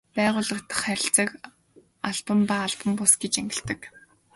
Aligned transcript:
Байгууллага 0.15 0.63
дахь 0.69 0.83
харилцааг 0.85 1.29
албан 2.09 2.39
ба 2.49 2.55
албан 2.67 2.91
бус 2.99 3.13
гэж 3.21 3.33
ангилдаг. 3.41 3.81